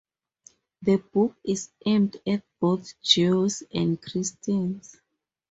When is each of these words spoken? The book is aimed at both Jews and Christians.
The 0.81 0.95
book 0.97 1.35
is 1.43 1.69
aimed 1.85 2.17
at 2.25 2.41
both 2.59 2.99
Jews 3.03 3.61
and 3.71 4.01
Christians. 4.01 4.99